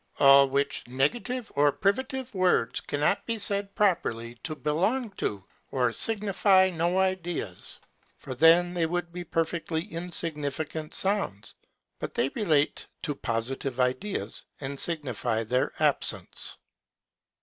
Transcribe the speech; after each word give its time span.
All 0.17 0.49
which 0.49 0.87
negative 0.87 1.51
or 1.55 1.71
privative 1.71 2.33
words 2.33 2.79
cannot 2.81 3.23
be 3.27 3.37
said 3.37 3.75
properly 3.75 4.33
to 4.41 4.55
belong 4.55 5.11
to, 5.17 5.43
or 5.69 5.93
signify 5.93 6.71
no 6.71 6.97
ideas: 6.97 7.79
for 8.17 8.33
then 8.33 8.73
they 8.73 8.87
would 8.87 9.13
be 9.13 9.23
perfectly 9.23 9.83
insignificant 9.93 10.95
sounds; 10.95 11.53
but 11.99 12.15
they 12.15 12.29
relate 12.29 12.87
to 13.03 13.13
positive 13.13 13.79
ideas, 13.79 14.43
and 14.59 14.79
signify 14.79 15.43
their 15.43 15.71
absence. 15.79 16.57